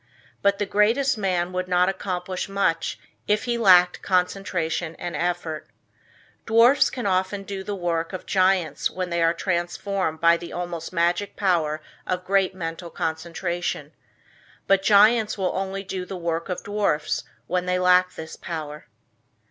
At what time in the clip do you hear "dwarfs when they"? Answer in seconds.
16.63-17.77